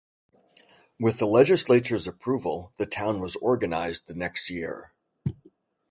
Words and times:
With 0.99 1.19
the 1.19 1.27
legislature's 1.27 2.07
approval, 2.07 2.73
the 2.77 2.87
town 2.87 3.19
was 3.19 3.35
organized 3.35 4.07
the 4.07 4.15
next 4.15 4.49
year. 4.49 4.93